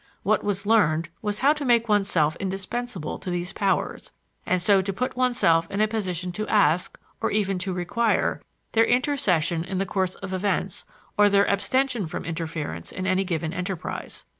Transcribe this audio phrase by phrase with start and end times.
[0.23, 4.11] What was learned was how to make oneself indispensable to these powers,
[4.47, 8.41] and so to put oneself in a position to ask, or even to require,
[8.71, 10.85] their intercession in the course of events
[11.19, 14.25] or their abstention from interference in any given enterprise.